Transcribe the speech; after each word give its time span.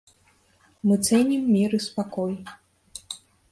Мы 0.91 0.95
цэнім 1.07 1.45
мір 1.59 1.77
і 1.81 1.81
спакой. 1.87 2.33